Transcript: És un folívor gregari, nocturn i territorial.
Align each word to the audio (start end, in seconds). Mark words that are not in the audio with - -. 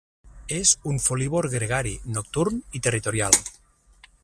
És 0.59 0.71
un 0.91 0.97
folívor 1.07 1.47
gregari, 1.57 1.93
nocturn 2.17 2.59
i 2.81 2.83
territorial. 2.89 3.39